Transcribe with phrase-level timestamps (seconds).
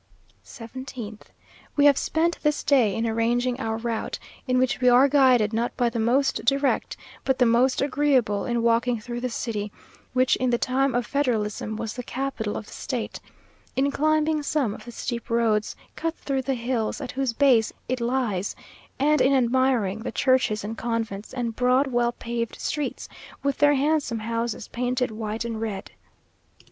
[0.43, 1.25] 17th.
[1.75, 5.77] We have spent this day in arranging our route, in which we are guided not
[5.77, 9.71] by the most direct, but the most agreeable; in walking through the city,
[10.13, 13.19] which, in the time of federalism, was the capital of the state,
[13.75, 18.01] in climbing some of the steep roads cut through the hills, at whose base it
[18.01, 18.55] lies;
[18.97, 23.07] and in admiring the churches and convents, and broad, well paved streets
[23.43, 25.91] with their handsome houses, painted white and red.